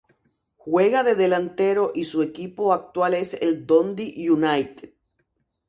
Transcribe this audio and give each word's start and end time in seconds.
Juega 0.57 1.03
de 1.03 1.13
delantero 1.13 1.91
y 1.93 2.05
su 2.05 2.23
equipo 2.23 2.73
actual 2.73 3.13
es 3.13 3.35
el 3.35 3.67
Dundee 3.67 4.31
United. 4.31 4.95